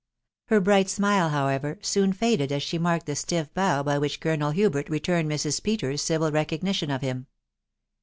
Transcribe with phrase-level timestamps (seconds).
[0.47, 4.49] Her bright smile, however, soon faded as she marked the stiff bow by which Colonel
[4.49, 5.61] Hubert returned Mrs.
[5.61, 7.27] Peters's civil recognition of him.